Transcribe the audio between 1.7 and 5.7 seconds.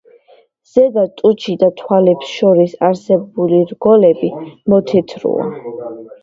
თვალებს შორის არსებული რგოლები მოთეთროა.